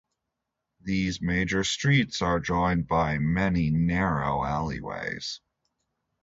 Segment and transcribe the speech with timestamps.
[0.79, 5.41] These major streets are joined by many narrow alleyways.